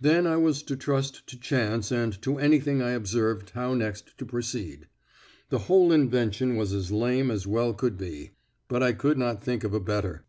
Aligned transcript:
Then 0.00 0.28
I 0.28 0.36
was 0.36 0.62
to 0.62 0.76
trust 0.76 1.26
to 1.26 1.36
chance 1.36 1.90
and 1.90 2.22
to 2.22 2.38
anything 2.38 2.80
I 2.80 2.92
observed 2.92 3.50
how 3.50 3.74
next 3.74 4.16
to 4.18 4.24
proceed. 4.24 4.86
The 5.48 5.58
whole 5.66 5.90
invention 5.90 6.54
was 6.54 6.72
as 6.72 6.92
lame 6.92 7.32
as 7.32 7.48
well 7.48 7.74
could 7.74 7.98
be, 7.98 8.30
but 8.68 8.80
I 8.80 8.92
could 8.92 9.18
not 9.18 9.42
think 9.42 9.64
of 9.64 9.74
a 9.74 9.80
better. 9.80 10.24